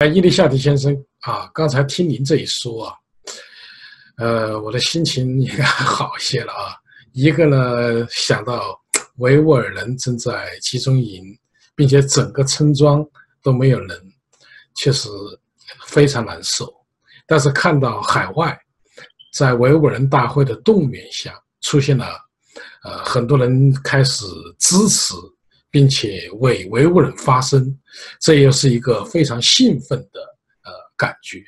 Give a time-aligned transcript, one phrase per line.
[0.00, 2.94] 哎，伊丽夏提先生啊，刚才听您这一说啊，
[4.16, 6.74] 呃，我的心情应该好一些了啊。
[7.12, 8.80] 一个呢，想到
[9.16, 11.22] 维吾尔人正在集中营，
[11.74, 13.06] 并且整个村庄
[13.42, 14.12] 都没有人，
[14.74, 15.10] 确实
[15.84, 16.66] 非常难受。
[17.26, 18.58] 但是看到海外
[19.34, 22.06] 在维吾尔人大会的动员下，出现了
[22.84, 24.24] 呃很多人开始
[24.58, 25.14] 支持。
[25.70, 27.78] 并且为维吾尔发声，
[28.20, 30.20] 这又是一个非常兴奋的
[30.64, 31.42] 呃感觉。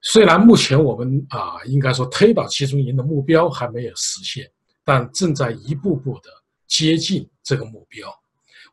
[0.00, 4.48] 虽然目前我们啊，应该说推倒集中营的目标还没有实现，
[4.84, 6.28] 但正在一步步的
[6.68, 8.08] 接近这个目标。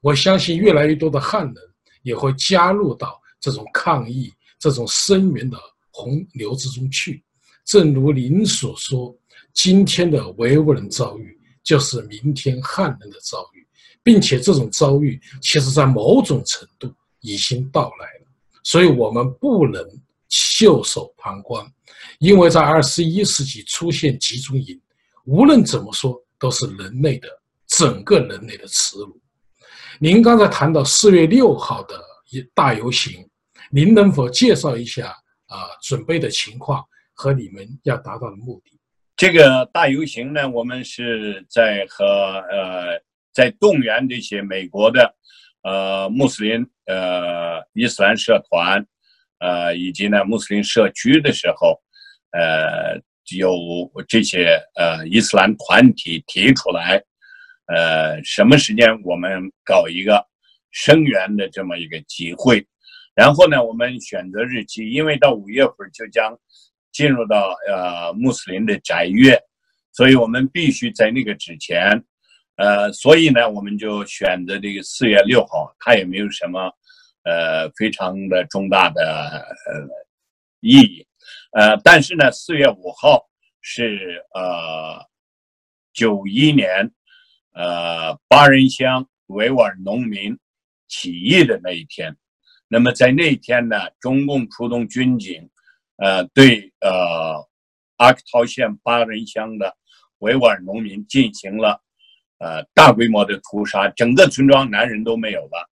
[0.02, 1.55] 我相信越来越多的汉人
[2.01, 5.57] 也会加入到这种抗议、这种声援的
[5.91, 7.23] 洪流之中去。
[7.63, 9.15] 正如您所说，
[9.53, 13.60] 今天的维吾尔人遭遇，就是明天汉人的遭遇。
[14.04, 18.26] 并且这种遭遇，其实在某种程度已经到来了，
[18.63, 19.80] 所以我们不能
[20.27, 21.63] 袖手旁观，
[22.18, 24.82] 因为在二十一世纪出现集中营，
[25.26, 27.27] 无论怎么说都是人类的
[27.68, 29.21] 整个人类的耻辱。
[29.99, 31.96] 您刚才谈到四月六号的
[32.32, 33.24] 一大游行，
[33.70, 35.15] 您能否介绍一下
[35.46, 38.80] 啊准备的情况和你们要达到的目的？
[39.15, 42.99] 这个大游行呢，我们是在和呃。
[43.34, 45.15] 在动员这些美国的，
[45.63, 48.85] 呃，穆斯林呃伊斯兰社团，
[49.40, 51.79] 呃，以及呢穆斯林社区的时候，
[52.32, 52.99] 呃，
[53.37, 53.55] 有
[54.07, 57.02] 这些呃伊斯兰团体提出来，
[57.68, 60.26] 呃，什么时间我们搞一个
[60.71, 62.65] 声援的这么一个集会，
[63.15, 66.38] 然后呢，我们选择日期，因为到五月份就将
[66.91, 69.40] 进入到呃穆斯林的斋月，
[69.94, 72.03] 所以我们必须在那个之前。
[72.57, 76.72] 呃，所以呢，我们就选择这个四月六号，它也没有什么，
[77.23, 79.03] 呃，非常的重大的
[79.66, 79.88] 呃
[80.59, 81.07] 意义，
[81.53, 83.28] 呃，但是呢，四月五号
[83.62, 85.03] 是呃
[85.94, 86.91] 九一年，
[87.53, 90.38] 呃八人乡维吾尔农民
[90.88, 92.16] 起义的那一天，
[92.68, 95.50] 那么在那一天呢，中共出动军警，
[95.97, 97.50] 呃，对呃
[97.95, 99.75] 阿克陶县八人乡的
[100.19, 101.81] 维吾尔农民进行了。
[102.41, 105.69] 呃，大规模的屠杀，整个村庄男人都没有了，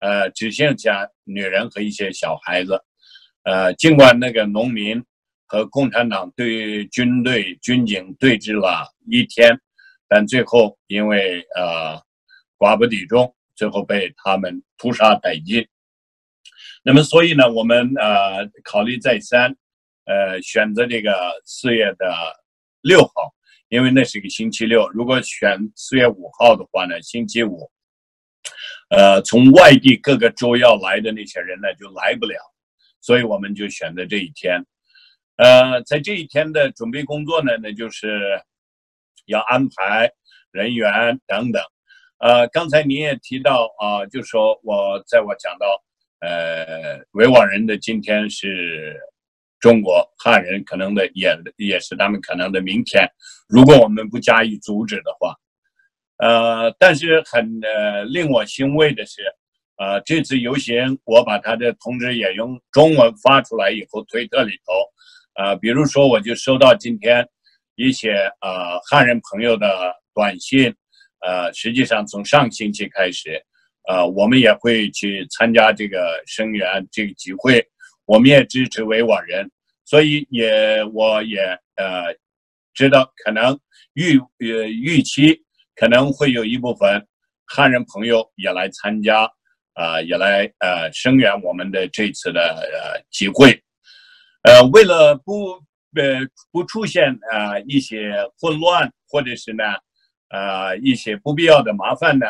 [0.00, 2.82] 呃，只剩下女人和一些小孩子。
[3.44, 5.00] 呃，尽管那个农民
[5.46, 9.56] 和共产党对军队军警对峙了一天，
[10.08, 11.96] 但最后因为呃
[12.58, 15.64] 寡不敌众，最后被他们屠杀殆尽。
[16.82, 19.54] 那么，所以呢，我们呃考虑再三，
[20.06, 22.12] 呃，选择这个四月的
[22.80, 23.32] 六号。
[23.70, 27.70] 因为那是一个星期六，如果选四月五号的话呢，星期五，
[28.88, 32.36] 呃，从外地各个州要来的那些人呢就来不了，
[33.00, 34.60] 所以我们就选择这一天。
[35.36, 38.42] 呃，在这一天的准备工作呢，那就是
[39.26, 40.10] 要安排
[40.50, 41.62] 人员等等。
[42.18, 45.84] 呃，刚才您也提到啊，就说我在我讲到，
[46.18, 49.00] 呃，维吾尔人的今天是。
[49.60, 53.06] 中国汉人可能的也也是他们可能的明天，
[53.46, 55.36] 如果我们不加以阻止的话，
[56.16, 59.22] 呃，但是很呃令我欣慰的是，
[59.76, 67.26] 呃，这次游行我把他的通知也用中文发出来以后，推特里头，呃，比如说我就收到今天
[67.76, 70.74] 一些呃汉人朋友的短信，
[71.20, 73.42] 呃，实际上从上星期开始，
[73.88, 77.62] 呃，我们也会去参加这个声援这个集会。
[78.10, 79.48] 我们也支持维吾尔人，
[79.84, 81.38] 所以也我也
[81.76, 82.12] 呃
[82.74, 83.56] 知道可能
[83.92, 85.44] 预呃预期
[85.76, 87.06] 可能会有一部分
[87.46, 89.30] 汉人朋友也来参加
[89.74, 93.62] 啊，也来呃声援我们的这次的呃集会，
[94.42, 95.52] 呃为了不
[95.94, 99.62] 呃不出现啊一些混乱或者是呢
[100.30, 102.26] 呃一些不必要的麻烦呢，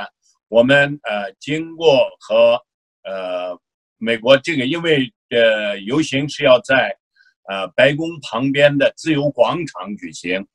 [0.48, 2.60] 我们呃经过和
[3.04, 3.58] 呃
[3.96, 5.10] 美国这个因为。
[5.30, 6.96] 呃，游行是要在
[7.48, 10.46] 呃白宫旁边的自由广场举行。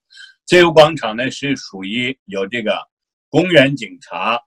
[0.46, 2.78] 自由广场呢是属于有这个
[3.30, 4.40] 公园警察，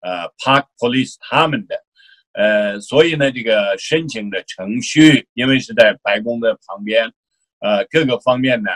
[0.00, 1.84] 呃，Park Police 他们的，
[2.32, 7.12] 呃，所以呢，这个申请的程序，因为是在白宫的旁边，
[7.60, 8.70] 呃，各个方面呢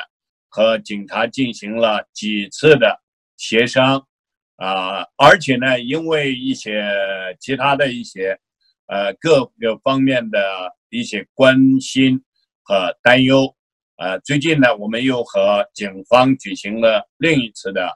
[0.49, 3.01] 和警察进行了几次的
[3.37, 4.07] 协商，
[4.57, 6.85] 啊，而且呢，因为一些
[7.41, 8.39] 其他的一些
[8.89, 10.41] 呃各个方面的。
[10.91, 12.19] 一些关心
[12.63, 13.55] 和担忧，
[13.99, 17.91] 呃，最近呢，我们又和警方举行了另一次的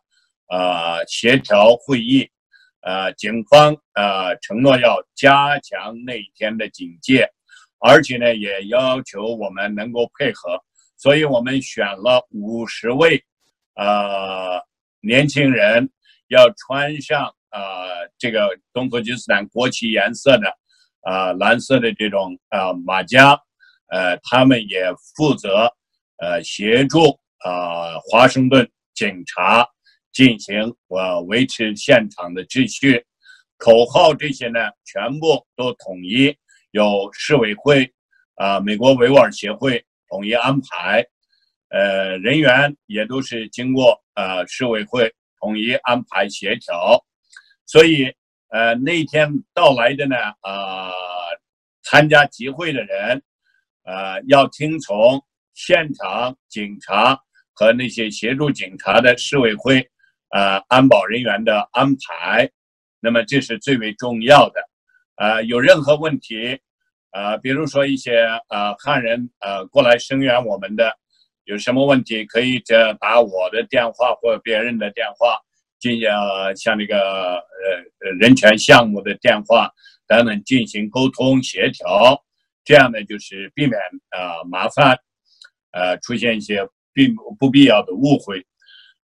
[0.51, 2.29] 呃协调会议，
[2.83, 7.27] 呃，警方呃承诺要加强那一天的警戒，
[7.79, 10.63] 而且呢也要求我们能够配合，
[10.99, 13.25] 所以我们选了五十位，
[13.75, 14.63] 呃，
[15.01, 15.89] 年轻人
[16.29, 20.59] 要穿上呃这个东突厥斯坦国旗颜色的，
[21.03, 23.39] 啊蓝色的这种啊马甲，
[23.89, 25.73] 呃，他们也负责
[26.19, 29.67] 呃协助啊华盛顿警察
[30.13, 33.05] 进行呃维持现场的秩序。
[33.59, 36.37] 口号这些呢，全部都统一
[36.73, 37.93] 由市委会
[38.35, 41.07] 啊，美国维吾尔协会统一安排，
[41.69, 47.05] 呃，人员也都是经过呃市委会统一安排协调，
[47.67, 48.13] 所以
[48.53, 50.93] 呃那天到来的呢啊，
[51.83, 53.23] 参加集会的人，
[53.85, 57.19] 呃，要听从现场警察
[57.55, 59.89] 和那些协助警察的市委会
[60.29, 62.51] 呃安保人员的安排。
[63.01, 64.61] 那么这是最为重要的，
[65.17, 66.61] 呃，有任何问题，
[67.13, 70.95] 呃，比如说一些呃汉人呃过来声援我们的，
[71.45, 75.41] 有什么问题可以这打我的电话或别人的电话，
[75.83, 76.09] 进行
[76.55, 79.69] 像那个呃人权项目的电话
[80.07, 82.23] 等等进行沟通协调，
[82.65, 83.77] 这样呢就是避免
[84.11, 84.97] 啊麻烦，
[85.73, 88.47] 呃出现一些并不必要的误会。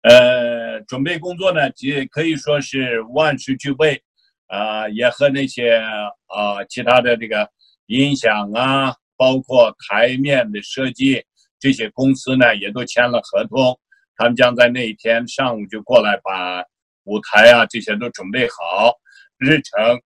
[0.00, 4.02] 呃，准备工作呢，也可以说是万事俱备，
[4.46, 7.48] 啊，也和那些啊其他的这个
[7.86, 11.22] 音响啊，包括台面的设计
[11.60, 13.78] 这些公司呢，也都签了合同，
[14.22, 16.64] 他们将在那一天上午就过来把
[17.02, 18.94] 舞台啊这些都准备好，
[19.36, 20.00] 日程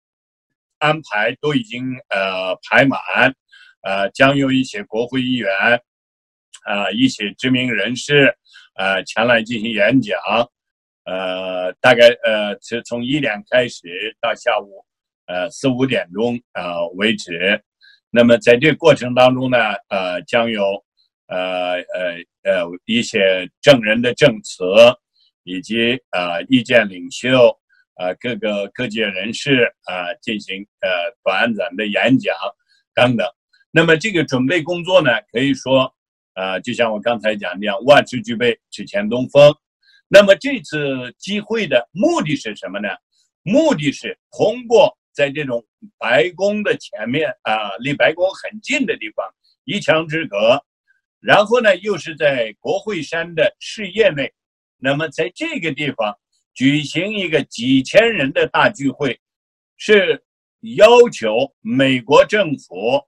[0.78, 2.98] 安排都已经呃排满，
[3.82, 5.52] 呃，将有一些国会议员，
[6.64, 8.34] 啊，一些知名人士。
[8.76, 10.18] 呃，前来进行演讲，
[11.04, 14.82] 呃，大概呃是从一点开始到下午，
[15.26, 17.62] 呃四五点钟呃为止。
[18.08, 19.58] 那么在这过程当中呢，
[19.90, 20.82] 呃，将有
[21.28, 24.64] 呃呃呃一些证人的证词，
[25.44, 27.58] 以及呃意见领袖，
[27.96, 30.88] 呃各个各界人士啊进行呃
[31.24, 32.34] 短暂的演讲
[32.94, 33.26] 等等。
[33.70, 35.92] 那么这个准备工作呢，可以说。
[36.38, 39.56] 啊，就像我刚才讲的样，万事俱备，只欠东风。
[40.06, 42.90] 那么这次机会的目的是什么呢？
[43.42, 45.64] 目的是通过在这种
[45.96, 49.26] 白宫的前面啊，离白宫很近的地方，
[49.64, 50.62] 一墙之隔，
[51.26, 54.32] 然后呢，又是在国会山的视野内，
[54.78, 56.16] 那么在这个地方
[56.54, 59.18] 举行一个几千人的大聚会，
[59.76, 60.24] 是
[60.76, 63.02] 要求美国政府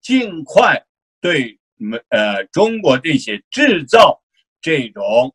[0.00, 0.82] 尽快
[1.20, 1.56] 对。
[1.82, 4.22] 没呃，中国这些制造
[4.60, 5.34] 这种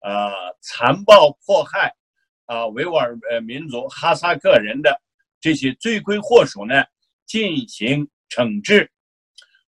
[0.00, 1.94] 呃残暴迫害
[2.46, 5.00] 啊维吾尔呃民族哈萨克人的
[5.40, 6.82] 这些罪魁祸首呢
[7.26, 8.90] 进行惩治，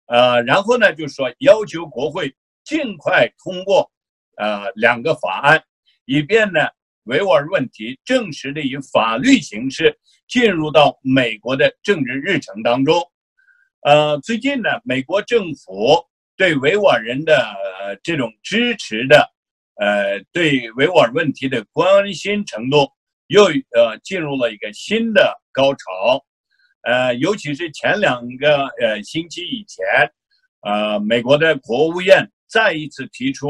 [0.07, 2.33] 呃，然后呢就是说要求国会
[2.63, 3.91] 尽快通过
[4.37, 5.63] 呃两个法案，
[6.05, 6.59] 以便呢
[7.03, 9.97] 维吾尔问题正式的以法律形式
[10.27, 13.01] 进入到美国的政治日程当中。
[13.81, 16.05] 呃，最近呢，美国政府。
[16.35, 17.55] 对维吾尔人的
[18.01, 19.29] 这种支持的，
[19.75, 22.89] 呃，对维吾尔问题的关心程度
[23.27, 26.25] 又呃进入了一个新的高潮，
[26.83, 29.85] 呃，尤其是前两个呃星期以前，
[30.61, 33.47] 呃，美国的国务院再一次提出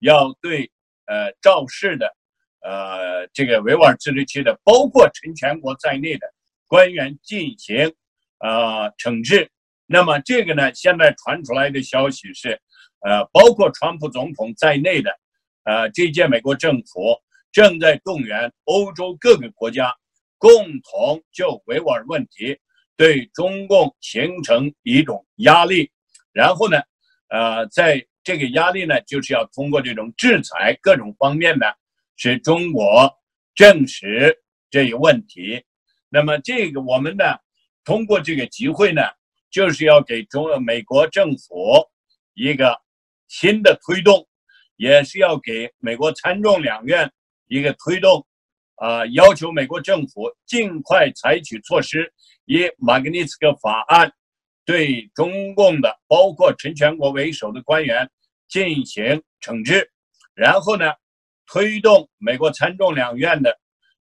[0.00, 0.70] 要对
[1.06, 2.14] 呃肇事的
[2.60, 6.26] 呃这个维吾尔自治区的，包括陈全国在内的
[6.66, 7.94] 官员进行
[8.38, 9.50] 呃惩治。
[9.86, 12.60] 那么这个呢，现在传出来的消息是，
[13.00, 15.10] 呃，包括川普总统在内的，
[15.64, 17.16] 呃，这届美国政府
[17.50, 19.90] 正在动员欧洲各个国家，
[20.38, 22.58] 共同就维吾尔问题
[22.96, 25.90] 对中共形成一种压力，
[26.32, 26.78] 然后呢，
[27.28, 31.66] 呃，在这个压力呢，就是要通过这种制裁各种方面呢，
[32.16, 33.12] 使中国
[33.54, 34.36] 证实
[34.70, 35.62] 这一问题。
[36.08, 37.24] 那么这个我们呢，
[37.84, 39.02] 通过这个机会呢。
[39.50, 41.88] 就是要给中美国政府
[42.34, 42.78] 一个
[43.28, 44.28] 新的推动，
[44.76, 47.10] 也是要给美国参众两院
[47.46, 48.26] 一个推动，
[48.80, 52.12] 啊，要求美国政府尽快采取措施，
[52.44, 54.12] 以马格尼茨克法案
[54.64, 58.10] 对中共的包括陈全国为首的官员
[58.48, 59.90] 进行惩治，
[60.34, 60.92] 然后呢，
[61.46, 63.58] 推动美国参众两院的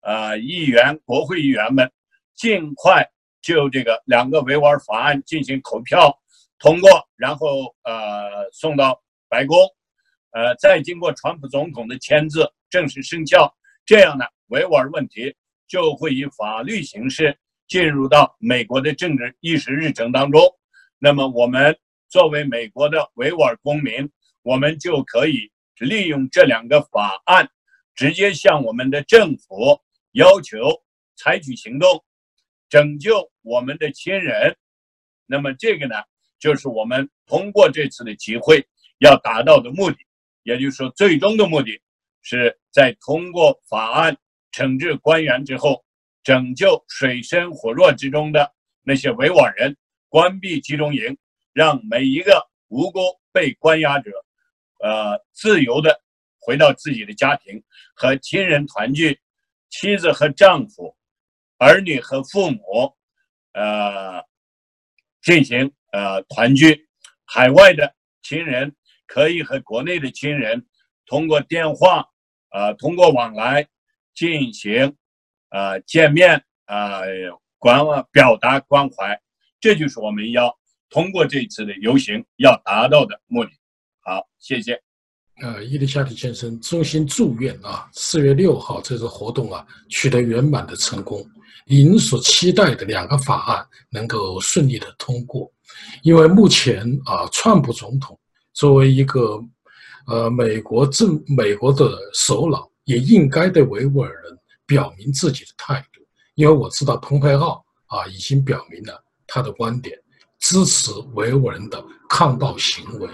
[0.02, 1.92] 呃议员、国会议员们
[2.36, 3.10] 尽快。
[3.40, 6.14] 就这个两个维吾尔法案进行投票
[6.60, 9.58] 通过，然后呃送到白宫，
[10.32, 13.56] 呃再经过川普总统的签字正式生效，
[13.86, 15.36] 这样呢维吾尔问题
[15.68, 17.38] 就会以法律形式
[17.68, 20.42] 进入到美国的政治议事日程当中。
[21.00, 21.78] 那么我们
[22.10, 24.10] 作为美国的维吾尔公民，
[24.42, 27.50] 我们就可以利用这两个法案，
[27.94, 29.82] 直接向我们的政府
[30.14, 30.58] 要求
[31.16, 32.04] 采取行动，
[32.70, 34.56] 拯救我们的亲人。
[35.26, 35.96] 那么这个呢，
[36.40, 38.66] 就是我们通过这次的集会
[39.00, 39.98] 要达到的目的，
[40.44, 41.82] 也就是说，最终的目的
[42.22, 44.18] 是在通过法案
[44.58, 45.86] 惩治官员之后，
[46.24, 49.78] 拯救水深火热之中的那些维吾尔人，
[50.10, 51.16] 关闭集中营，
[51.54, 53.00] 让每一个无辜
[53.32, 54.10] 被关押者，
[54.80, 56.02] 呃，自由的
[56.40, 59.20] 回到自己的家庭和亲人团聚，
[59.70, 60.98] 妻子和丈夫，
[61.60, 62.98] 儿女和父母，
[63.54, 64.26] 呃。
[65.24, 66.88] 进行呃团聚，
[67.26, 68.74] 海外的亲人
[69.06, 70.66] 可以和国内的亲人
[71.06, 72.08] 通过电话
[72.48, 73.68] 啊，通过往来
[74.18, 74.96] 进行
[75.50, 77.02] 啊见面啊
[77.60, 77.80] 关
[78.12, 79.22] 表达关怀，
[79.60, 80.52] 这就是我们要
[80.90, 83.52] 通过这次的游行要达到的目的。
[84.00, 84.82] 好，谢谢。
[85.44, 91.24] 呃，伊丽莎提先生衷心祝愿啊，四月六号这次活动啊取得圆满的成功。
[91.68, 95.52] 您所期待的两个法案能够顺利的通过，
[96.02, 98.20] 因为目前啊，川普总统
[98.54, 99.40] 作为一个
[100.08, 106.02] 呃美国政美国的首脑，也应该对维吾尔人表明自己的态度。
[106.36, 109.98] 因为我知道蓬佩奥啊已经表明了他的观点，
[110.40, 113.10] 支持维吾尔人的抗暴行为。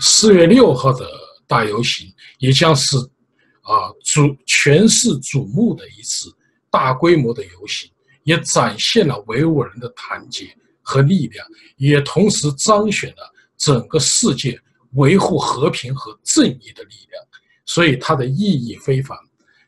[0.00, 1.08] 四月六号的
[1.46, 2.96] 大游行也将是
[3.62, 6.34] 啊瞩全市瞩目的一次。
[6.68, 7.90] 大规模的游行
[8.24, 11.46] 也展现了维吾尔人的团结和力量，
[11.76, 14.60] 也同时彰显了整个世界
[14.92, 17.24] 维护和平和正义的力量，
[17.66, 19.16] 所以它的意义非凡。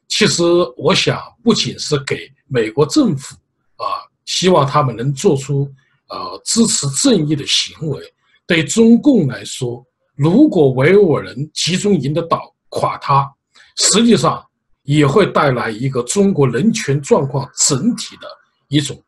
[0.08, 0.42] 其实，
[0.78, 3.36] 我想不仅是给美国政府
[3.76, 3.84] 啊，
[4.24, 5.70] 希望他们能做出
[6.08, 8.02] 呃支持正义的行为。
[8.46, 13.30] 对中共来说，如果维吾尔人集中营的倒垮塌，
[13.76, 14.42] 实际上。
[14.84, 18.26] 也会带来一个中国人权状况整体的
[18.68, 18.98] 一种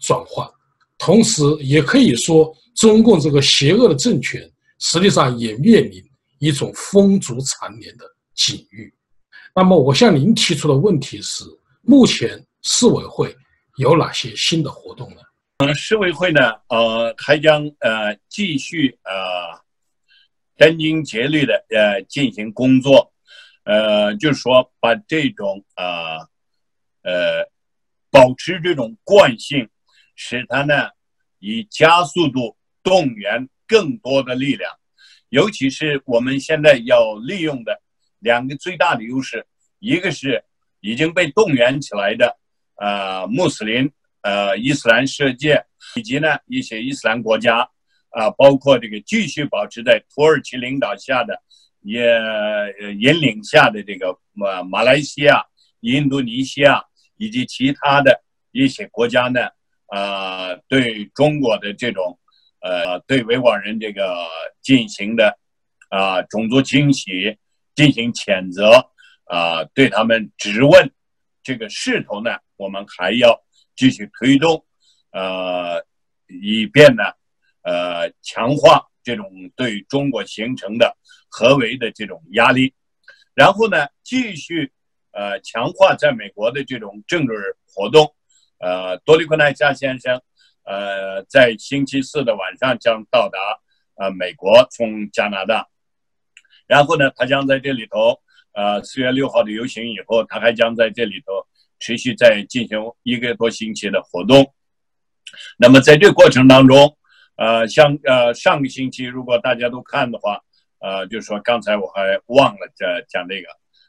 [0.00, 0.44] 转换，
[0.98, 4.42] 同时也可以说，中共这个邪恶的政权
[4.80, 6.02] 实际上也面临
[6.38, 8.04] 一种风烛残年的
[8.34, 8.92] 境遇。
[9.54, 11.44] 那么，我向您提出的问题是：
[11.82, 13.34] 目前市委会
[13.76, 15.20] 有哪些新的活动呢？
[15.58, 19.60] 呃，市委会呢，呃，还将呃继续呃
[20.56, 23.12] 殚精竭虑的呃进行工作。
[23.64, 26.18] 呃，就是说，把这种啊，
[27.02, 27.44] 呃，
[28.10, 29.68] 保持这种惯性，
[30.14, 30.88] 使它呢
[31.38, 34.72] 以加速度动员更多的力量，
[35.28, 37.80] 尤其是我们现在要利用的
[38.18, 39.46] 两个最大的优势，
[39.78, 40.44] 一个是
[40.80, 42.36] 已经被动员起来的
[42.76, 43.90] 呃穆斯林
[44.22, 45.64] 呃伊斯兰世界，
[45.96, 47.68] 以及呢一些伊斯兰国家
[48.10, 51.42] 啊，包括这个继续保持在土耳其领导下的。
[51.80, 52.04] 也
[52.98, 55.46] 引领下的这个马马来西亚、
[55.80, 56.82] 印度尼西亚
[57.16, 58.20] 以及其他的
[58.50, 59.48] 一些国家呢，
[59.86, 62.18] 啊，对中国的这种，
[62.60, 64.26] 呃，对维吾尔人这个
[64.62, 65.38] 进行的
[65.90, 67.36] 啊种族清洗
[67.74, 68.90] 进行谴责
[69.24, 70.90] 啊，对他们质问
[71.42, 73.42] 这个势头呢，我们还要
[73.76, 74.64] 继续推动，
[75.12, 75.84] 呃，
[76.26, 77.04] 以便呢，
[77.62, 80.96] 呃，强化这种对中国形成的。
[81.30, 82.72] 合围的这种压力，
[83.34, 84.72] 然后呢，继续
[85.12, 88.14] 呃强化在美国的这种政治活动。
[88.58, 90.22] 呃，多利昆奈加先生
[90.68, 93.38] 呃在星期四的晚上将到达
[93.96, 95.66] 呃美国，从加拿大。
[96.66, 98.20] 然后呢，他将在这里头
[98.52, 101.46] 呃四月六号的游行以后，他还将在这里头
[101.80, 104.54] 持续在进行一个多星期的活动。
[105.56, 106.96] 那么在这过程当中，
[107.36, 110.40] 呃，像呃上个星期如果大家都看的话。
[110.80, 113.48] 呃，就是说，刚才我还忘了讲讲这个，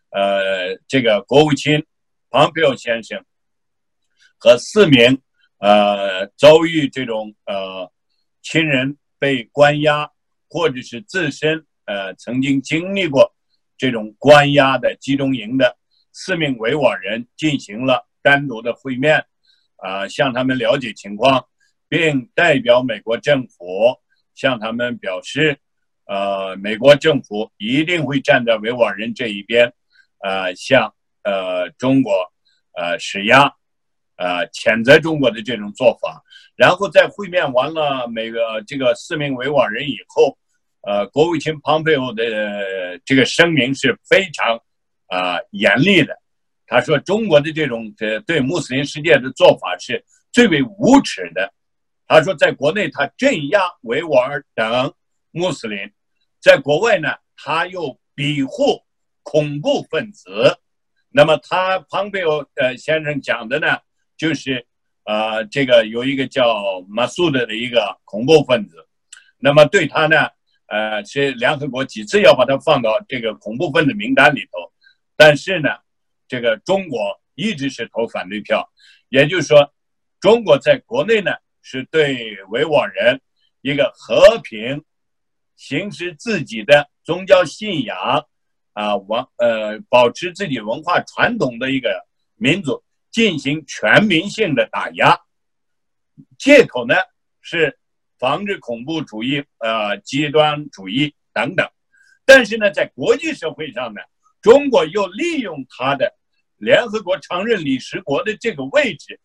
[0.09, 1.85] 呃，这个国务卿
[2.31, 3.23] 庞培奥先生
[4.39, 5.21] 和四名
[5.59, 7.91] 呃遭遇这种呃
[8.41, 10.09] 亲人被关押，
[10.49, 13.33] 或者是自身呃曾经经历过
[13.77, 15.77] 这种关押的集中营的
[16.11, 19.25] 四名维吾尔人进行了单独的会面，
[19.77, 21.45] 啊，向他们了解情况，
[21.87, 23.97] 并代表美国政府
[24.33, 25.59] 向他们表示。
[26.11, 29.71] 呃，美国政府一定会站在维吾尔人这一边，
[30.23, 32.11] 呃，向呃中国
[32.73, 33.53] 呃施压，
[34.19, 36.21] 呃谴责中国的这种做法。
[36.55, 40.37] 然后在会面完了每个这个四名维吾尔人以后，
[40.81, 44.59] 呃，国务卿蓬佩奥的这个声明是非常
[45.07, 46.13] 啊严厉的。
[46.67, 51.51] 他说中国的这种呃对穆斯林世界的做法是最为无耻的，
[52.07, 54.93] 他说，在国内他镇压维吾尔等
[55.31, 55.79] 穆斯林，
[56.39, 58.83] 在国外呢，他又庇护
[59.23, 60.59] 恐怖分子。
[61.09, 63.77] 那么他庞培欧呃先生讲的呢，
[64.19, 64.67] 就是
[65.05, 68.85] 呃这个有一个叫马苏德的一个恐怖分子，
[69.39, 70.27] 那么对他呢，
[70.67, 74.71] 呃是联合国几次要把他放到这个恐怖分子名单里头，
[75.15, 75.69] 但是呢，
[76.27, 78.69] 这个中国一直是投反对票，
[79.07, 79.73] 也就是说，
[80.19, 83.21] 中国在国内呢是对维吾尔人
[83.61, 84.83] 一个和平
[85.55, 88.27] 行使自己的宗教信仰。
[88.73, 95.19] 啊，文呃，保持自己文化传统的一个民族进行全民性的打压，
[96.37, 96.95] 借口呢
[97.41, 97.79] 是
[98.17, 101.67] 防止恐怖主义、呃极端主义等等。
[102.25, 104.01] 但是呢，在国际社会上呢，
[104.41, 106.13] 中国又利用它的
[106.57, 109.19] 联合国常任理事国的这个位置，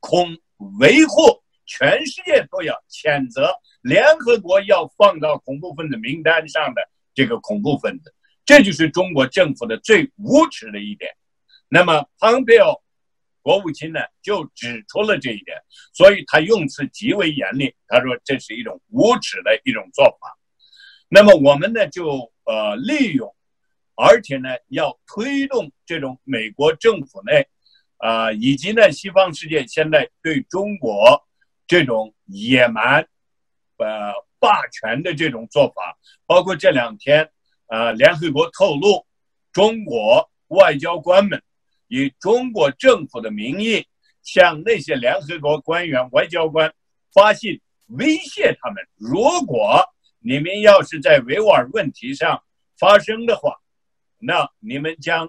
[0.00, 0.36] 恐
[0.80, 6.82] 维护全世界都要谴责联合国要放到恐怖分子名单上的
[7.14, 8.12] 这个恐怖分子。
[8.44, 11.14] 这就是中国政府的最无耻的一点，
[11.68, 12.82] 那么蓬佩奥
[13.42, 15.56] 国务卿呢就指出了这一点，
[15.92, 17.74] 所以他用词极为严厉。
[17.86, 20.36] 他说这是一种无耻的一种做法。
[21.08, 23.34] 那么我们呢就呃利用，
[23.94, 27.46] 而且呢要推动这种美国政府内
[27.96, 31.26] 啊以及呢西方世界现在对中国
[31.66, 33.08] 这种野蛮
[33.76, 37.30] 呃霸权的这种做法，包括这两天。
[37.70, 39.06] 呃，联合国透露，
[39.52, 41.42] 中国外交官们
[41.88, 43.84] 以中国政府的名义
[44.22, 46.72] 向那些联合国官员、外交官
[47.12, 49.84] 发信，威胁他们：如果
[50.20, 52.42] 你们要是在维吾尔问题上
[52.78, 53.56] 发生的话，
[54.18, 55.28] 那你们将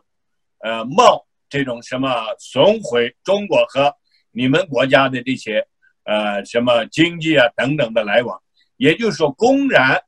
[0.59, 3.95] 呃冒这种什么损毁中国和
[4.31, 5.67] 你们国家的这些
[6.03, 8.39] 呃什么经济啊等等的来往，
[8.77, 10.01] 也就是说，公然。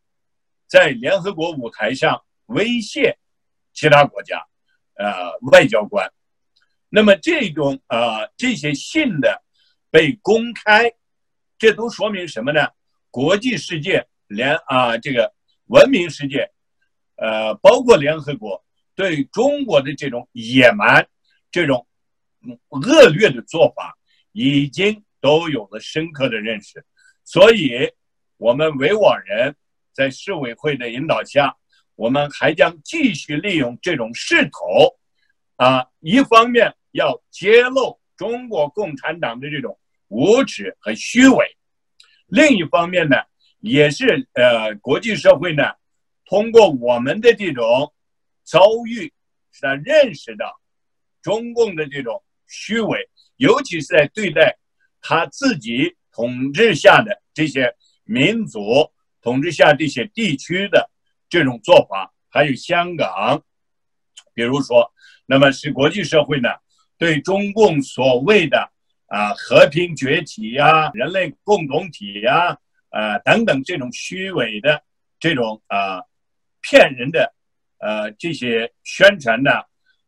[0.67, 3.17] 在联合国舞台上威胁
[3.73, 4.41] 其他国家，
[4.93, 6.09] 呃，外交官。
[6.93, 9.41] 那么这种呃这些信的
[9.89, 10.91] 被公开，
[11.57, 12.67] 这都说明什么呢？
[13.09, 15.33] 国际世界联啊这个
[15.67, 16.51] 文明世界，
[17.15, 21.07] 呃，包括联合国对中国的这种野蛮、
[21.49, 21.87] 这种
[22.69, 23.97] 恶劣的做法，
[24.33, 26.85] 已经都有了深刻的认识。
[27.23, 27.89] 所以，
[28.35, 29.55] 我们维吾尔人。
[29.93, 31.53] 在市委会的引导下，
[31.95, 34.97] 我们还将继续利用这种势头，
[35.57, 41.57] 啊，一方面要揭露中国共产党的这种无耻和虚伪，
[42.27, 43.17] 另一方面呢，
[43.59, 45.63] 也是呃，国际社会呢，
[46.25, 47.93] 通过我们的这种
[48.43, 49.11] 遭遇，
[49.51, 50.59] 是认识到
[51.21, 54.57] 中共的这种虚伪，尤其是在对待
[55.01, 58.91] 他自己统治下的这些民族。
[59.23, 60.89] 统治下这些地区的
[61.29, 63.43] 这种做法，还有香港，
[64.33, 64.91] 比如说，
[65.27, 66.49] 那么是国际社会呢
[67.01, 68.71] 对中共所谓的
[69.07, 72.55] 啊和平崛起呀、人类共同体呀、
[72.91, 74.83] 呃等等这种虚伪的
[75.19, 75.99] 这种啊
[76.61, 77.33] 骗人的
[77.79, 79.49] 呃这些宣传呢，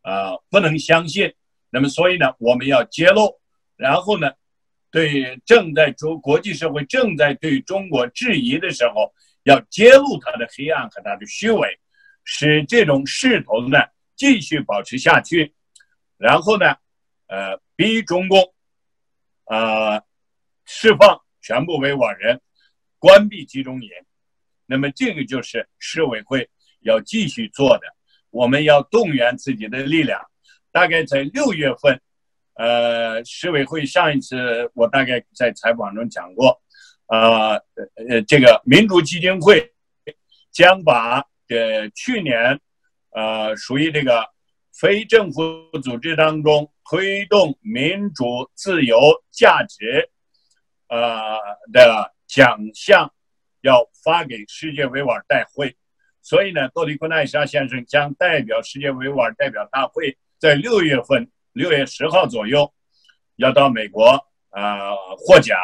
[0.03, 1.33] 呃不能相信。
[1.71, 3.41] 那么所以呢，我们要揭露，
[3.75, 4.29] 然后呢。
[4.91, 11.67] 对正在中国际社会正在对中国质疑的时候，要揭露他的黑暗和他的虚伪，
[12.23, 13.79] 使这种势头呢
[14.15, 15.51] 继续保持下去，
[16.15, 16.75] 然后呢，
[17.33, 18.53] 呃，逼中共，
[19.45, 20.03] 呃，
[20.65, 22.39] 释放全部维吾尔人，
[22.99, 23.89] 关闭集中营。
[24.67, 26.47] 那么这个就是市委会
[26.81, 27.87] 要继续做的，
[28.29, 30.21] 我们要动员自己的力量，
[30.71, 31.99] 大概在六月份。
[32.53, 36.61] 呃，市委会上一次我大概在采访中讲过，
[37.07, 37.55] 呃
[38.09, 39.73] 呃，这个民主基金会
[40.51, 41.17] 将把
[41.49, 42.59] 呃去年
[43.09, 44.23] 呃属于这个
[44.71, 45.41] 非政府
[45.81, 50.11] 组织当中推动民主自由价值
[50.89, 51.39] 呃
[51.71, 53.11] 的奖项
[53.61, 55.75] 要发给世界维吾尔大会，
[56.21, 61.27] 所以呢，多里库奈沙先生将代表世界维吾尔代表大会在六月份。
[61.53, 62.71] 六月十号左右，
[63.37, 65.57] 要到美国啊获奖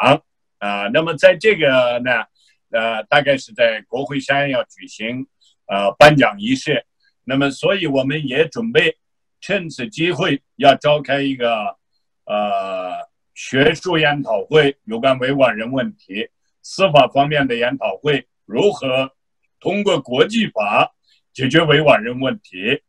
[0.58, 0.88] 啊。
[0.88, 2.24] 那么在这个呢，
[2.70, 5.24] 呃，大概是在国会山要举行
[5.66, 6.84] 呃颁奖仪式。
[7.22, 8.96] 那么，所以我们也准备
[9.40, 11.76] 趁此机会要召开一个
[12.24, 12.92] 呃
[13.34, 16.28] 学术研讨会，有关维吾尔人问题、
[16.62, 19.12] 司法方面的研讨会，如何
[19.58, 20.92] 通过国际法
[21.32, 22.82] 解决维吾尔人问题，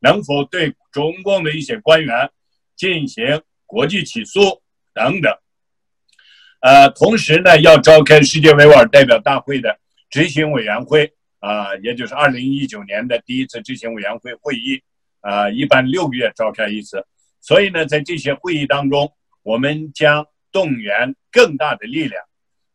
[0.00, 2.30] 能否对中共的一些官员。
[2.78, 4.38] 进行国际起诉
[4.94, 5.36] 等等，
[6.60, 14.80] 呃，同时呢，要召开世界维吾尔代表大会的执行委员会啊，也就是二零一九年的第一次执行委员会会议
[15.20, 17.06] 啊，一般六个月召开一次。
[17.40, 22.22] 所以呢，在这些会议当中，我们将动员更大的力量。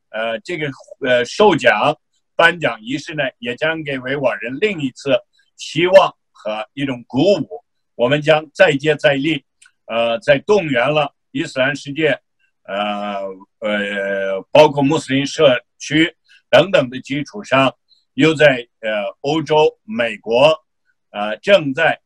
[0.09, 0.71] 呃，这个
[1.05, 1.97] 呃授奖
[2.35, 5.17] 颁奖仪式呢，也将给维吾尔人另一次
[5.57, 7.63] 希望和一种鼓舞。
[7.95, 9.43] 我们将再接再厉，
[9.85, 12.19] 呃，在动员了伊斯兰世界。
[12.65, 13.19] 呃
[13.59, 16.15] 呃，包括穆斯林社区
[16.49, 17.75] 等等的基础上，
[18.13, 20.63] 又在呃欧洲、美国，
[21.11, 21.99] 呃正在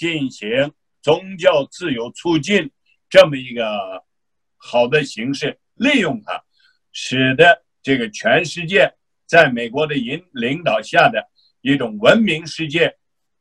[0.00, 2.70] 进行宗教自由促进
[3.10, 4.02] 这么一个
[4.56, 6.42] 好的形式，利用它，
[6.90, 8.90] 使得这个全世界
[9.26, 11.28] 在美国的引领导下的
[11.60, 12.96] 一种文明世界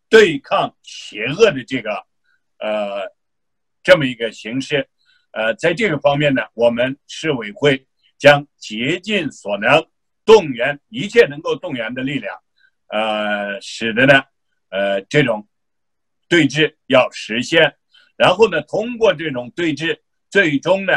[0.10, 1.92] 对抗邪恶的这个
[2.58, 3.10] 呃
[3.82, 4.90] 这么一个形式。
[5.32, 9.88] 呃，在这个方面呢，我们市委会将竭尽所能，
[10.26, 12.36] 动员一切能够动员的力量，
[12.88, 14.24] 呃，使得呢，
[14.72, 15.48] 呃，这种
[16.30, 17.76] 对峙要实现，
[18.16, 20.94] 然后呢，通过这种对峙，最终呢，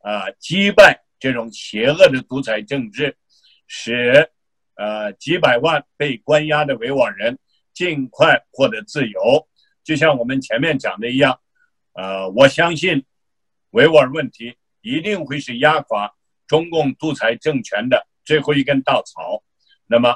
[0.00, 3.16] 啊，击败这种邪恶的独裁政治，
[3.66, 4.30] 使
[4.74, 7.38] 呃几百万被关押的维吾尔人
[7.72, 9.48] 尽快获得自由。
[9.82, 11.40] 就像我们前面讲的一样，
[11.94, 13.06] 呃，我相信。
[13.70, 16.14] 维吾尔问题一定会是压垮
[16.46, 19.42] 中共独裁政权的最后一根稻草。
[19.88, 20.14] 那么，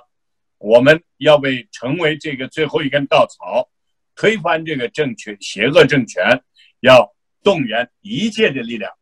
[0.59, 3.69] 我们要为成为这个最后一根稻草，
[4.19, 6.43] 推翻这个政权邪恶政权，
[6.81, 8.93] 要动员一切的力量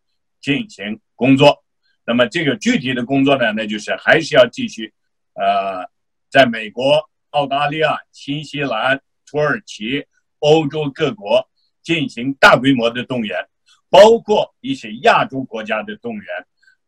[0.42, 1.64] 进行工作。
[2.05, 4.92] 那么，这个具体的工作呢，那就是还是要继续，
[5.33, 5.88] 呃，
[6.29, 10.05] 在美国、澳大利亚、新西兰、土耳其、
[10.40, 11.48] 欧洲各国
[11.83, 13.48] 进行大规模的动员。
[13.88, 16.26] 包括一些亚洲国家的动员，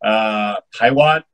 [0.00, 1.24] 呃，台湾、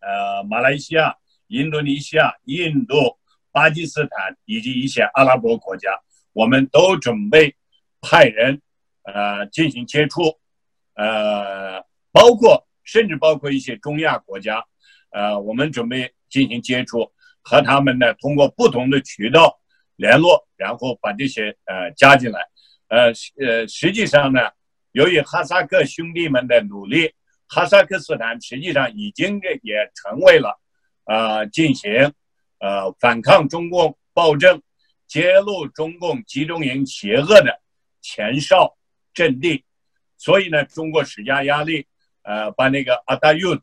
[0.00, 1.14] 呃，马来西亚、
[1.48, 3.18] 印度尼西亚、印度、
[3.52, 5.90] 巴基斯坦以及一些阿拉伯国家，
[6.32, 7.54] 我们都准备
[8.00, 8.60] 派人，
[9.02, 10.38] 呃，进行接触，
[10.94, 11.80] 呃，
[12.12, 14.64] 包括甚至包括一些中亚国家，
[15.10, 17.10] 呃，我们准备进行接触，
[17.42, 19.60] 和他们呢通过不同的渠道
[19.96, 22.40] 联络，然后把这些呃加进来，
[22.88, 23.06] 呃
[23.44, 24.40] 呃，实际上呢。
[24.92, 27.14] 由于哈萨克兄弟们的努力，
[27.46, 30.58] 哈萨克斯坦实际上已经也成为了，
[31.04, 32.12] 呃，进行，
[32.60, 34.62] 呃，反抗中共暴政、
[35.08, 37.60] 揭露中共集中营邪恶的
[38.00, 38.76] 前哨
[39.12, 39.64] 阵地。
[40.16, 41.86] 所以呢，中国施加压力，
[42.22, 43.58] 呃，把那个阿达尤，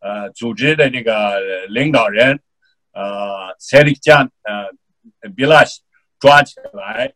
[0.00, 2.38] 呃，组织的这个领导人，
[2.92, 5.80] 呃，塞利加，呃，比拉什
[6.20, 7.14] 抓起来，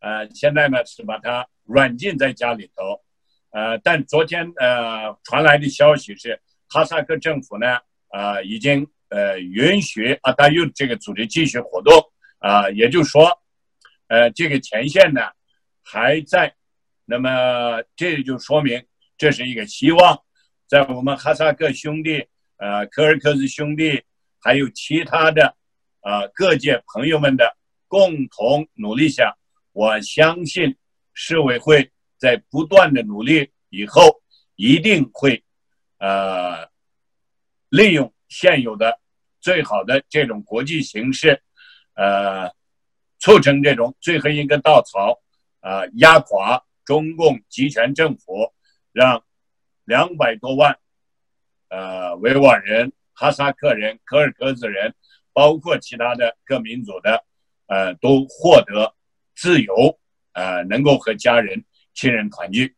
[0.00, 1.46] 呃，现在呢是把他。
[1.66, 3.00] 软禁在家里头，
[3.48, 7.78] 呃，但昨天呃传来的消息是，哈萨克政府呢，
[8.10, 11.94] 呃，已经呃允许阿达又这个组织继续活动，
[12.38, 13.28] 啊，也就是说，
[14.08, 15.20] 呃，这个前线呢
[15.82, 16.54] 还在，
[17.04, 18.84] 那么这就说明
[19.16, 20.22] 这是一个希望，
[20.66, 24.02] 在我们哈萨克兄弟、呃柯尔克孜兄弟
[24.40, 25.56] 还有其他的
[26.00, 27.56] 啊各界朋友们的
[27.88, 29.36] 共同努力下，
[29.72, 30.76] 我相信。
[31.16, 34.20] 市委会在不断的努力以后，
[34.56, 35.44] 一定会，
[35.98, 36.68] 呃，
[37.68, 38.98] 利用现有的
[39.40, 41.40] 最好的这种国际形势，
[41.94, 42.50] 呃，
[43.20, 45.22] 促成这种最后一根稻草，
[45.60, 48.52] 啊，压垮中共集权政府，
[48.90, 49.24] 让
[49.84, 50.76] 两百多万，
[51.68, 54.92] 呃，维吾尔人、哈萨克人、柯尔克孜人，
[55.32, 57.24] 包括其他的各民族的，
[57.66, 58.96] 呃，都获得
[59.36, 59.98] 自由。
[60.32, 62.74] 呃，能够和家人、亲人团聚。